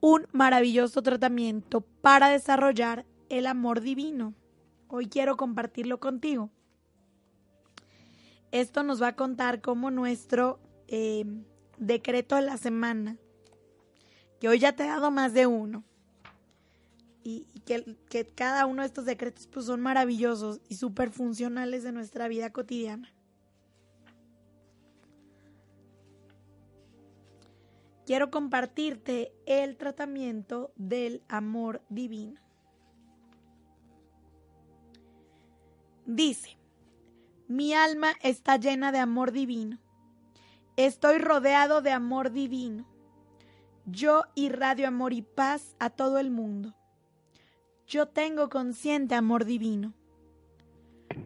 [0.00, 4.32] un maravilloso tratamiento para desarrollar el amor divino.
[4.88, 6.48] Hoy quiero compartirlo contigo.
[8.50, 11.26] Esto nos va a contar como nuestro eh,
[11.80, 13.16] decreto de la semana,
[14.38, 15.82] que hoy ya te he dado más de uno.
[17.22, 22.28] Y, que, cada uno de estos decretos pues, son maravillosos y súper funcionales de nuestra
[22.28, 23.12] vida cotidiana.
[28.10, 32.40] quiero compartirte el tratamiento del amor divino.
[36.06, 36.58] Dice,
[37.46, 39.78] mi alma está llena de amor divino.
[40.76, 42.86] Estoy rodeado de amor divino.
[43.86, 46.74] Yo irradio amor y paz a todo el mundo.
[47.86, 49.94] Yo tengo consciente amor divino.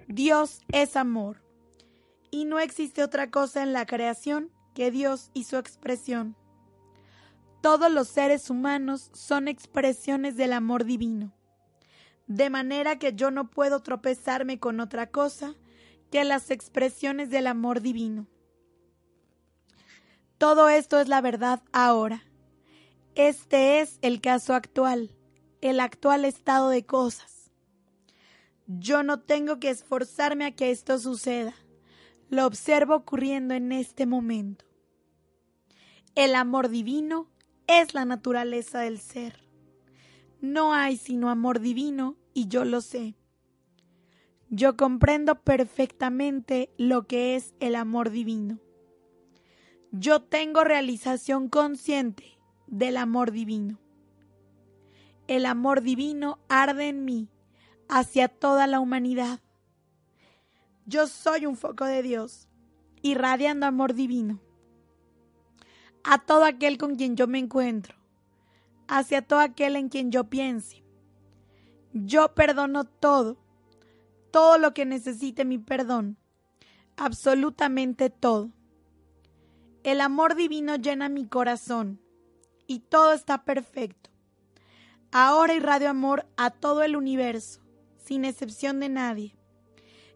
[0.08, 1.42] Dios es amor.
[2.30, 6.36] Y no existe otra cosa en la creación que Dios y su expresión.
[7.60, 11.32] Todos los seres humanos son expresiones del amor divino,
[12.26, 15.54] de manera que yo no puedo tropezarme con otra cosa
[16.10, 18.26] que las expresiones del amor divino.
[20.44, 22.22] Todo esto es la verdad ahora.
[23.14, 25.10] Este es el caso actual,
[25.62, 27.50] el actual estado de cosas.
[28.66, 31.54] Yo no tengo que esforzarme a que esto suceda.
[32.28, 34.66] lo observo ocurriendo en este momento.
[36.14, 37.30] El amor divino
[37.66, 39.48] es la naturaleza del ser.
[40.42, 43.14] No hay sino amor divino y yo lo sé.
[44.50, 48.58] Yo comprendo perfectamente lo que es el amor divino.
[49.96, 52.36] Yo tengo realización consciente
[52.66, 53.78] del amor divino.
[55.28, 57.28] El amor divino arde en mí
[57.88, 59.38] hacia toda la humanidad.
[60.84, 62.48] Yo soy un foco de Dios,
[63.02, 64.40] irradiando amor divino
[66.02, 67.96] a todo aquel con quien yo me encuentro,
[68.88, 70.82] hacia todo aquel en quien yo piense.
[71.92, 73.36] Yo perdono todo,
[74.32, 76.16] todo lo que necesite mi perdón,
[76.96, 78.50] absolutamente todo.
[79.84, 82.00] El amor divino llena mi corazón
[82.66, 84.08] y todo está perfecto.
[85.12, 87.60] Ahora irradio amor a todo el universo,
[87.98, 89.36] sin excepción de nadie.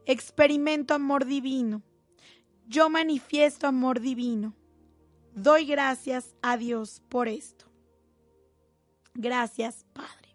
[0.06, 1.82] Experimento amor divino.
[2.66, 4.54] Yo manifiesto amor divino.
[5.34, 7.66] Doy gracias a Dios por esto.
[9.12, 10.34] Gracias, Padre.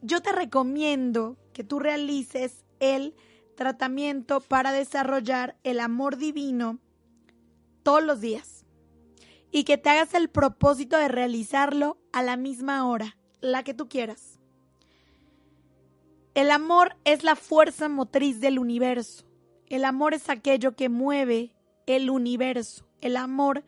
[0.00, 3.14] Yo te recomiendo que tú realices el
[3.54, 6.80] tratamiento para desarrollar el amor divino
[7.82, 8.64] todos los días
[9.50, 13.88] y que te hagas el propósito de realizarlo a la misma hora, la que tú
[13.88, 14.38] quieras.
[16.34, 19.24] El amor es la fuerza motriz del universo.
[19.66, 21.54] El amor es aquello que mueve
[21.86, 22.86] el universo.
[23.02, 23.64] El amor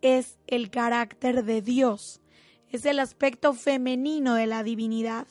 [0.00, 2.22] es el carácter de Dios.
[2.70, 5.26] Es el aspecto femenino de la divinidad.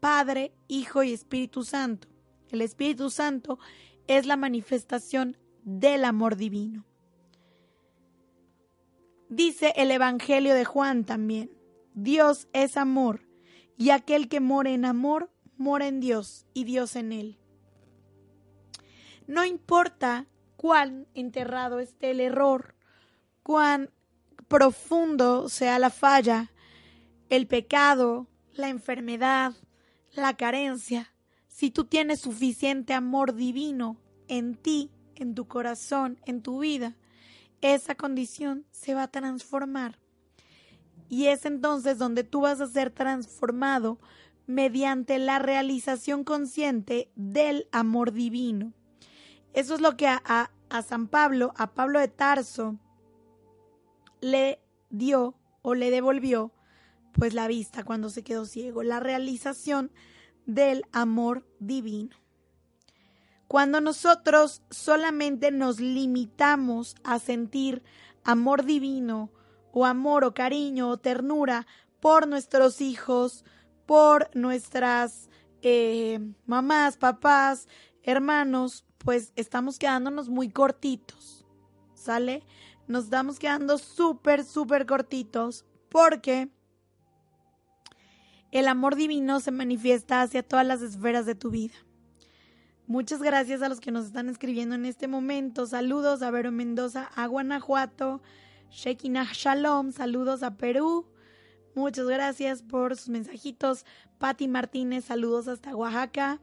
[0.00, 2.08] Padre, Hijo y Espíritu Santo.
[2.50, 3.60] El Espíritu Santo
[4.08, 6.84] es la manifestación del amor divino.
[9.28, 11.50] Dice el Evangelio de Juan también,
[11.94, 13.22] Dios es amor,
[13.76, 17.38] y aquel que mora en amor, mora en Dios y Dios en él.
[19.26, 22.76] No importa cuán enterrado esté el error,
[23.42, 23.90] cuán
[24.46, 26.52] profundo sea la falla,
[27.28, 29.54] el pecado, la enfermedad,
[30.14, 31.12] la carencia,
[31.48, 33.96] si tú tienes suficiente amor divino
[34.28, 36.96] en ti, en tu corazón, en tu vida,
[37.60, 39.98] esa condición se va a transformar.
[41.08, 43.98] Y es entonces donde tú vas a ser transformado
[44.46, 48.72] mediante la realización consciente del amor divino.
[49.52, 50.50] Eso es lo que a,
[50.86, 52.78] San Pablo, a Pablo de Tarso,
[54.20, 56.52] le dio o le devolvió
[57.12, 59.90] pues la vista cuando se quedó ciego, la realización
[60.44, 62.14] del amor divino.
[63.48, 67.82] Cuando nosotros solamente nos limitamos a sentir
[68.24, 69.30] amor divino
[69.72, 71.66] o amor o cariño o ternura
[72.00, 73.44] por nuestros hijos,
[73.86, 75.30] por nuestras
[75.62, 77.68] eh, mamás, papás,
[78.02, 81.46] hermanos, pues estamos quedándonos muy cortitos,
[81.94, 82.42] ¿sale?
[82.88, 86.50] Nos estamos quedando súper, súper cortitos porque
[88.50, 91.74] el amor divino se manifiesta hacia todas las esferas de tu vida.
[92.88, 95.66] Muchas gracias a los que nos están escribiendo en este momento.
[95.66, 98.22] Saludos a Vero Mendoza, a Guanajuato,
[98.70, 101.04] Shekinah Shalom, saludos a Perú.
[101.74, 103.84] Muchas gracias por sus mensajitos.
[104.18, 106.40] Patti Martínez, saludos hasta Oaxaca.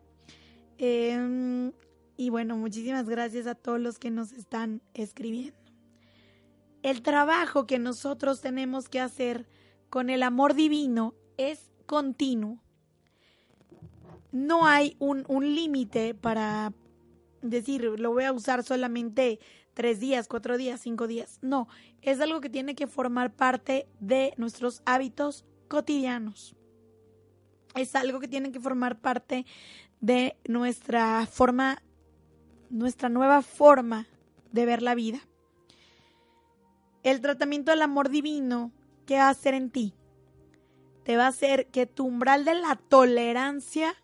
[0.77, 1.71] Em,
[2.17, 5.57] y bueno, muchísimas gracias a todos los que nos están escribiendo.
[6.81, 9.47] El trabajo que nosotros tenemos que hacer
[9.89, 12.62] con el amor divino es continuo
[14.33, 15.23] no hay un,
[15.55, 16.73] límite para
[17.43, 19.39] decir, lo voy a usar solamente
[19.75, 21.37] tres días, cuatro días, cinco días.
[21.41, 21.67] No,
[22.01, 26.55] es algo que tiene que formar parte de nuestros hábitos cotidianos.
[27.75, 29.45] Es algo que tiene que formar parte
[30.01, 31.83] de nuestra forma,
[32.71, 34.07] nuestra nueva forma
[34.51, 35.19] de ver la vida.
[37.03, 38.71] El tratamiento del amor divino,
[39.05, 39.93] ¿qué va a hacer en ti?
[41.03, 43.95] Te va a hacer que tu umbral de la tolerancia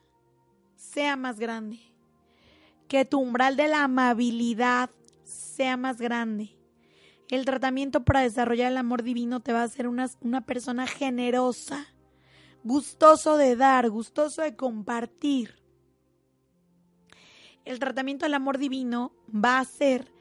[0.80, 1.80] sea más grande.
[2.88, 4.90] Que tu umbral de la amabilidad
[5.24, 6.58] sea más grande.
[7.30, 11.86] El tratamiento para desarrollar el amor divino te va a hacer una, una persona generosa,
[12.64, 15.60] gustoso de dar, gustoso de compartir.
[17.66, 20.12] El tratamiento del amor divino va a hacer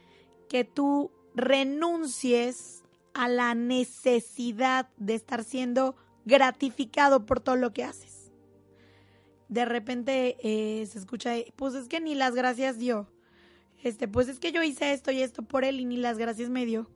[0.51, 2.83] que tú renuncies
[3.15, 5.97] a la necesidad de estar siendo
[6.27, 8.18] gratificado por todo lo que haces
[9.49, 13.09] de repente eh, se escucha, pues es que ni las gracias dio.
[13.83, 16.51] Este, pues es que yo hice esto y esto por él y ni las gracias
[16.51, 16.89] me dio.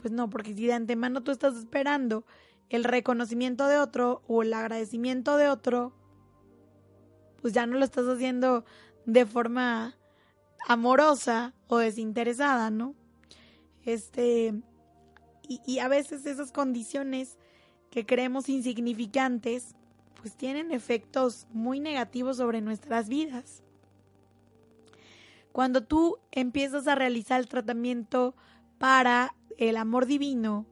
[0.00, 2.24] Pues no, porque si de antemano tú estás esperando
[2.70, 5.92] el reconocimiento de otro o el agradecimiento de otro,
[7.42, 8.64] pues ya no lo estás haciendo
[9.06, 9.96] de forma
[10.66, 12.94] amorosa o desinteresada, ¿no?
[13.84, 14.54] Este,
[15.48, 17.38] y, y a veces esas condiciones
[17.90, 19.74] que creemos insignificantes,
[20.28, 23.62] pues tienen efectos muy negativos sobre nuestras vidas.
[25.52, 28.34] Cuando tú empiezas a realizar el tratamiento
[28.76, 30.66] para el amor divino,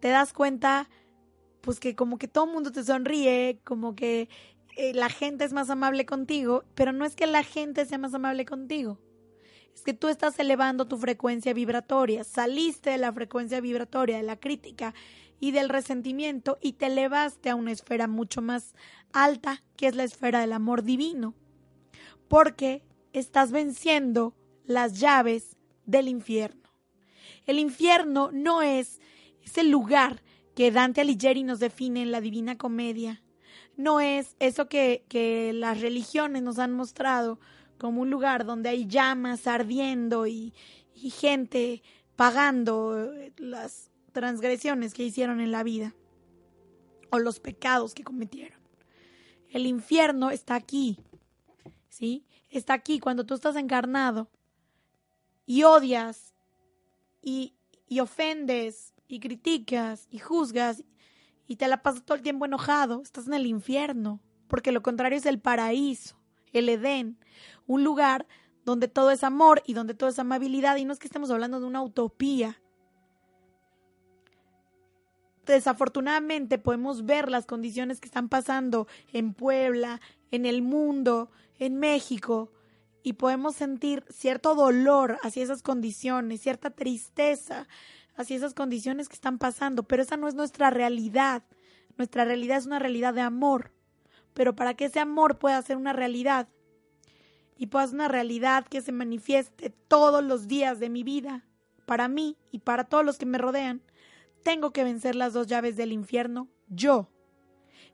[0.00, 0.88] te das cuenta
[1.60, 4.30] pues que como que todo el mundo te sonríe, como que
[4.78, 8.14] eh, la gente es más amable contigo, pero no es que la gente sea más
[8.14, 8.98] amable contigo.
[9.74, 14.40] Es que tú estás elevando tu frecuencia vibratoria, saliste de la frecuencia vibratoria de la
[14.40, 14.94] crítica
[15.42, 18.76] y del resentimiento y te elevaste a una esfera mucho más
[19.12, 21.34] alta, que es la esfera del amor divino.
[22.28, 24.36] Porque estás venciendo
[24.66, 26.70] las llaves del infierno.
[27.44, 29.00] El infierno no es
[29.44, 30.22] ese lugar
[30.54, 33.20] que Dante Alighieri nos define en la Divina Comedia.
[33.76, 37.40] No es eso que, que las religiones nos han mostrado
[37.78, 40.54] como un lugar donde hay llamas ardiendo y,
[40.94, 41.82] y gente
[42.14, 45.94] pagando las transgresiones que hicieron en la vida
[47.10, 48.60] o los pecados que cometieron.
[49.50, 50.98] El infierno está aquí,
[51.88, 52.24] ¿sí?
[52.48, 54.30] Está aquí cuando tú estás encarnado
[55.46, 56.34] y odias
[57.20, 57.54] y,
[57.88, 60.84] y ofendes y criticas y juzgas
[61.46, 65.18] y te la pasas todo el tiempo enojado, estás en el infierno, porque lo contrario
[65.18, 66.16] es el paraíso,
[66.52, 67.18] el Edén,
[67.66, 68.26] un lugar
[68.64, 71.60] donde todo es amor y donde todo es amabilidad y no es que estemos hablando
[71.60, 72.61] de una utopía.
[75.46, 82.52] Desafortunadamente podemos ver las condiciones que están pasando en Puebla, en el mundo, en México,
[83.02, 87.66] y podemos sentir cierto dolor hacia esas condiciones, cierta tristeza
[88.14, 91.42] hacia esas condiciones que están pasando, pero esa no es nuestra realidad.
[91.96, 93.72] Nuestra realidad es una realidad de amor.
[94.34, 96.48] Pero para que ese amor pueda ser una realidad
[97.56, 101.44] y pueda ser una realidad que se manifieste todos los días de mi vida,
[101.86, 103.82] para mí y para todos los que me rodean,
[104.42, 107.08] tengo que vencer las dos llaves del infierno, yo.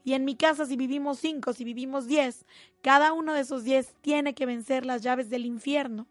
[0.05, 2.47] Y en mi casa, si vivimos cinco, si vivimos diez,
[2.83, 6.07] cada uno de esos diez tiene que vencer las llaves del infierno.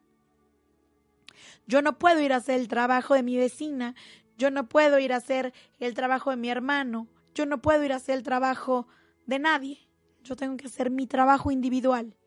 [1.65, 3.95] Yo no puedo ir a hacer el trabajo de mi vecina,
[4.37, 7.93] yo no puedo ir a hacer el trabajo de mi hermano, yo no puedo ir
[7.93, 8.87] a hacer el trabajo
[9.25, 9.79] de nadie.
[10.23, 12.17] Yo tengo que hacer mi trabajo individual.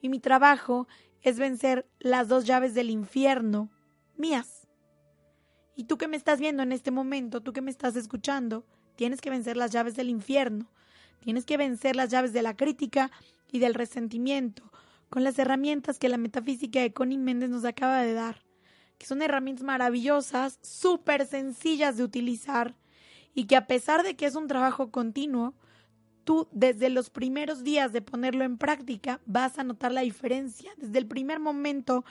[0.00, 0.88] Y mi trabajo
[1.20, 3.70] es vencer las dos llaves del infierno
[4.16, 4.61] mías.
[5.76, 8.64] Y tú que me estás viendo en este momento, tú que me estás escuchando,
[8.96, 10.66] tienes que vencer las llaves del infierno.
[11.20, 13.10] Tienes que vencer las llaves de la crítica
[13.50, 14.70] y del resentimiento
[15.08, 18.42] con las herramientas que la metafísica de Connie Méndez nos acaba de dar
[19.02, 22.76] que son herramientas maravillosas, súper sencillas de utilizar
[23.34, 25.54] y que a pesar de que es un trabajo continuo,
[26.22, 30.70] tú desde los primeros días de ponerlo en práctica vas a notar la diferencia.
[30.76, 32.04] Desde el primer momento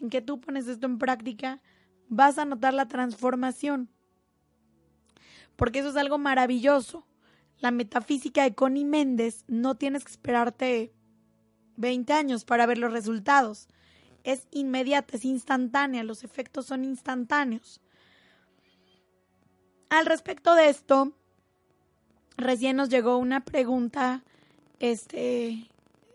[0.00, 1.60] en que tú pones esto en práctica,
[2.08, 3.88] vas a notar la transformación.
[5.56, 7.06] Porque eso es algo maravilloso.
[7.58, 10.92] La metafísica de Connie Méndez no tienes que esperarte
[11.76, 13.68] 20 años para ver los resultados
[14.24, 17.80] es inmediata, es instantánea, los efectos son instantáneos.
[19.88, 21.12] Al respecto de esto,
[22.36, 24.22] recién nos llegó una pregunta,
[24.80, 25.70] este,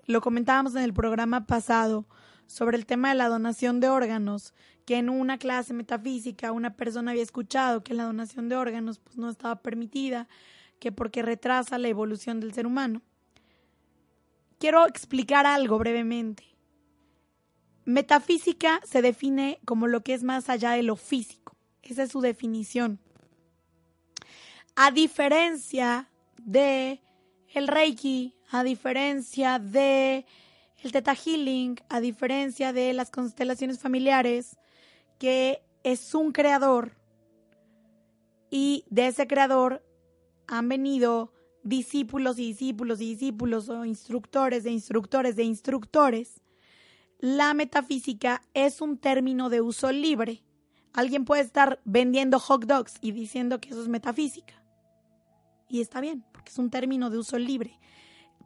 [0.06, 2.06] lo comentábamos en el programa pasado,
[2.48, 4.54] sobre el tema de la donación de órganos,
[4.86, 9.18] que en una clase metafísica una persona había escuchado que la donación de órganos pues,
[9.18, 10.28] no estaba permitida,
[10.80, 13.02] que porque retrasa la evolución del ser humano.
[14.60, 16.44] Quiero explicar algo brevemente.
[17.86, 21.56] Metafísica se define como lo que es más allá de lo físico.
[21.82, 23.00] Esa es su definición.
[24.76, 27.02] A diferencia de
[27.54, 30.26] el Reiki, a diferencia de
[30.84, 34.58] el Theta Healing, a diferencia de las constelaciones familiares,
[35.20, 36.96] que es un creador
[38.50, 39.84] y de ese creador
[40.48, 46.44] han venido discípulos y discípulos y discípulos o instructores de instructores de instructores
[47.24, 50.44] la metafísica es un término de uso libre.
[50.92, 54.62] Alguien puede estar vendiendo hot dogs y diciendo que eso es metafísica.
[55.70, 57.80] Y está bien, porque es un término de uso libre.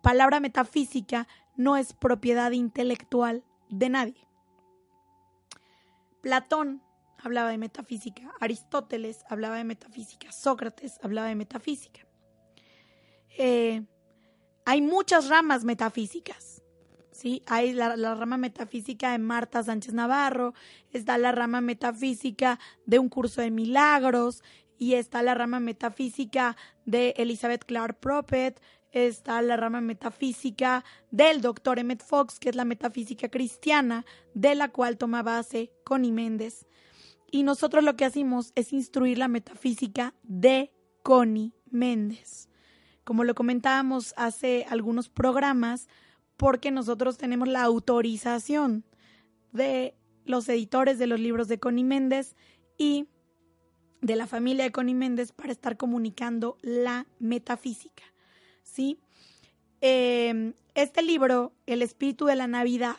[0.03, 1.27] Palabra metafísica
[1.57, 4.27] no es propiedad intelectual de nadie.
[6.21, 6.81] Platón
[7.17, 12.07] hablaba de metafísica, Aristóteles hablaba de metafísica, Sócrates hablaba de metafísica.
[13.37, 13.83] Eh,
[14.65, 16.63] hay muchas ramas metafísicas.
[17.11, 17.43] ¿sí?
[17.47, 20.53] Hay la, rama metafísica de Marta Sánchez Navarro,
[20.91, 24.43] está la rama metafísica de un curso de milagros,
[24.77, 26.55] y está la rama metafísica
[26.85, 32.65] de Elizabeth Clark Prophet, está la rama metafísica del doctor Emmett Fox, que es la
[32.65, 36.65] metafísica cristiana, de la cual toma base Connie Méndez.
[37.31, 40.71] Y nosotros lo que hacemos es instruir la metafísica de
[41.03, 42.49] Connie Méndez.
[43.03, 45.87] Como lo comentábamos hace algunos programas,
[46.37, 48.85] porque nosotros tenemos la autorización
[49.51, 52.35] de los editores de los libros de Connie Méndez
[52.77, 53.07] y
[54.01, 58.03] de la familia de Connie Méndez para estar comunicando la metafísica.
[59.81, 62.97] Em, este libro, El espíritu de la Navidad,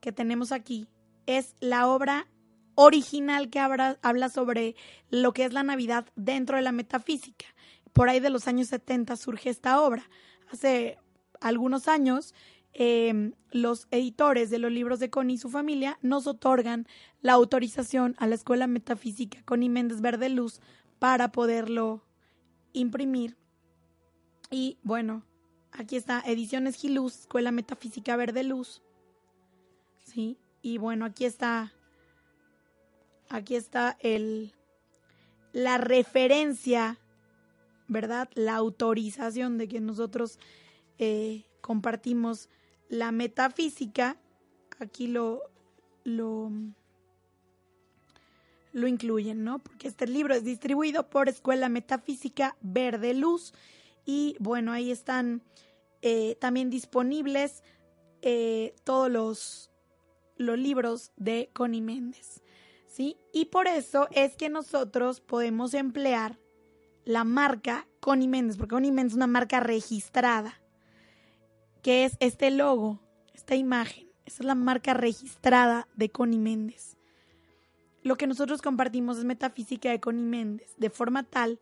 [0.00, 0.86] que tenemos aquí,
[1.26, 2.26] es la obra
[2.74, 4.74] original que habla sobre
[5.10, 7.46] lo que es la Navidad dentro de la metafísica.
[7.92, 10.08] Por ahí de los años 70 surge esta obra.
[10.50, 10.98] Hace
[11.40, 12.34] algunos años
[12.76, 16.88] Em, los editores de los libros de Connie y su familia nos otorgan
[17.20, 20.60] la autorización a la Escuela Metafísica Connie Méndez Verde Luz
[20.98, 22.02] para poderlo
[22.72, 23.36] imprimir.
[24.54, 25.24] Y bueno,
[25.72, 28.82] aquí está Ediciones Giluz, Escuela Metafísica Verde Luz.
[30.04, 31.72] Sí, y bueno, aquí está
[33.28, 34.52] aquí está el
[35.52, 37.00] la referencia,
[37.88, 38.28] ¿verdad?
[38.34, 40.38] La autorización de que nosotros
[40.98, 42.48] eh, compartimos
[42.88, 44.18] la metafísica,
[44.78, 45.42] aquí lo,
[46.04, 46.52] lo,
[48.72, 49.58] lo incluyen, ¿no?
[49.58, 53.52] Porque este libro es distribuido por Escuela Metafísica Verde Luz
[54.04, 55.42] y bueno, ahí están
[56.02, 57.62] eh, también disponibles
[58.22, 59.70] eh, todos los,
[60.36, 62.42] los libros de Connie Méndez,
[62.86, 63.16] ¿sí?
[63.32, 66.38] Y por eso es que nosotros podemos emplear
[67.04, 70.60] la marca Connie Méndez, porque Connie Méndez es una marca registrada
[71.82, 73.00] que es este logo,
[73.34, 74.08] esta imagen.
[74.24, 76.96] Esa es la marca registrada de Connie Méndez.
[78.02, 81.60] Lo que nosotros compartimos es metafísica de Connie Méndez, de forma tal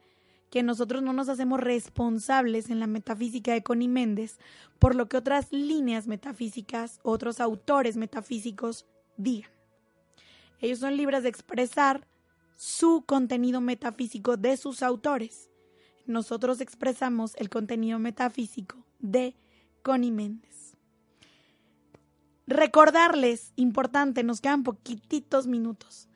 [0.52, 4.38] que nosotros no nos hacemos responsables en la metafísica de Connie Méndez
[4.78, 8.84] por lo que otras líneas metafísicas, otros autores metafísicos
[9.16, 9.50] digan.
[10.60, 12.06] Ellos son libres de expresar
[12.54, 15.48] su contenido metafísico de sus autores.
[16.04, 19.34] Nosotros expresamos el contenido metafísico de
[19.82, 20.76] Connie Méndez.
[22.46, 26.10] Recordarles, importante, nos quedan poquititos minutos.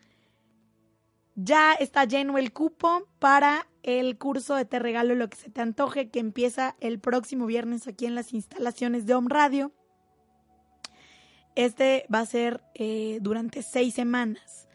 [1.36, 5.60] Ya está lleno el cupo para el curso de Te Regalo lo que se te
[5.60, 9.72] antoje, que empieza el próximo viernes aquí en las instalaciones de Home Radio.
[11.54, 14.68] Este va a ser eh, durante seis semanas.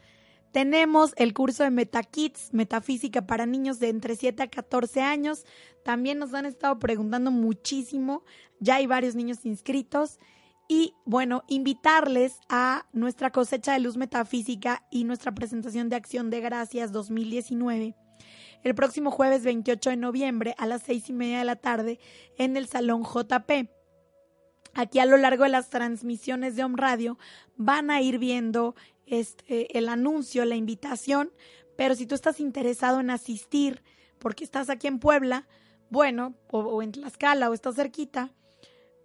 [0.50, 5.44] Tenemos el curso de MetaKids, Metafísica para niños de entre 7 a 14 años.
[5.84, 8.24] También nos han estado preguntando muchísimo.
[8.60, 10.20] Ya hay varios niños inscritos.
[10.68, 16.40] Y bueno, invitarles a nuestra cosecha de luz metafísica y nuestra presentación de acción de
[16.40, 17.94] gracias 2019
[18.62, 21.98] el próximo jueves 28 de noviembre a las seis y media de la tarde
[22.36, 23.68] en el Salón JP.
[24.74, 27.18] Aquí a lo largo de las transmisiones de Home Radio
[27.56, 28.74] van a ir viendo
[29.06, 31.32] este, el anuncio, la invitación,
[31.76, 33.82] pero si tú estás interesado en asistir
[34.18, 35.46] porque estás aquí en Puebla,
[35.90, 38.30] bueno, o, en Tlaxcala o estás cerquita,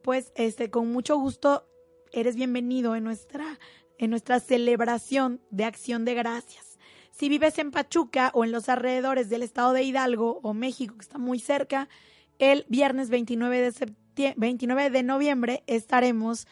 [0.03, 1.67] pues este, con mucho gusto
[2.13, 3.59] eres bienvenido en nuestra,
[3.97, 6.66] en nuestra celebración de acción de gracias.
[7.17, 11.01] Si vives en Pachuca o en los alrededores del estado de Hidalgo o México, que
[11.01, 11.89] está muy cerca,
[12.37, 16.45] el viernes 29 de, 29 de noviembre estaremos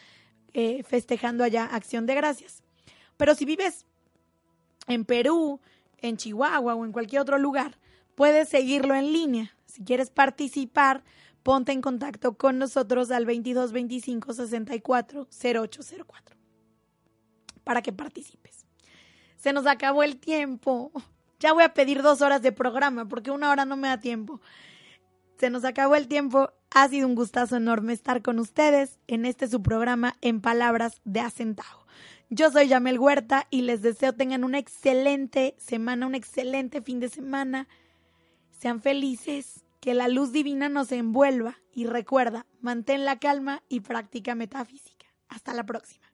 [0.54, 2.64] eh, festejando allá Acción de Gracias.
[3.16, 3.86] Pero si vives
[4.88, 5.60] en Perú,
[5.98, 7.78] en Chihuahua o en cualquier otro lugar,
[8.16, 9.54] puedes seguirlo en línea.
[9.66, 11.04] Si quieres participar,
[11.44, 16.36] ponte en contacto con nosotros al 2225 64 0804
[17.62, 18.45] para que participes.
[19.46, 20.90] Se nos acabó el tiempo.
[21.38, 24.40] Ya voy a pedir dos horas de programa porque una hora no me da tiempo.
[25.38, 26.50] Se nos acabó el tiempo.
[26.74, 31.20] Ha sido un gustazo enorme estar con ustedes en este su programa en palabras de
[31.20, 31.86] acentavo.
[32.28, 37.08] Yo soy Yamel Huerta y les deseo tengan una excelente semana, un excelente fin de
[37.08, 37.68] semana.
[38.50, 44.34] Sean felices, que la luz divina nos envuelva y recuerda, mantén la calma y práctica
[44.34, 45.06] metafísica.
[45.28, 46.05] Hasta la próxima.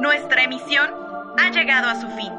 [0.00, 0.88] Nuestra emisión
[1.38, 2.32] ha llegado a su fin.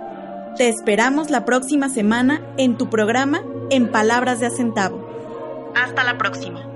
[0.58, 5.72] Te esperamos la próxima semana en tu programa En Palabras de Acentavo.
[5.76, 6.71] Hasta la próxima.